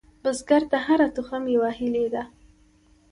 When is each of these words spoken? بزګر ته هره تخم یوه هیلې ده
بزګر 0.23 0.63
ته 0.71 0.77
هره 0.85 1.07
تخم 1.15 1.43
یوه 1.55 1.69
هیلې 1.79 2.05
ده 2.13 2.23